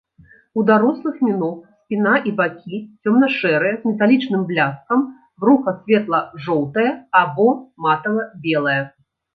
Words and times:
У 0.59 0.61
дарослых 0.69 1.19
міног 1.27 1.51
спіна 1.81 2.13
і 2.31 2.33
бакі 2.39 2.77
цёмна-шэрыя 3.03 3.75
з 3.77 3.81
металічным 3.93 4.41
бляскам, 4.53 5.07
бруха 5.45 5.79
светла-жоўтае 5.85 6.91
або 7.23 7.47
матава-белае. 7.87 8.83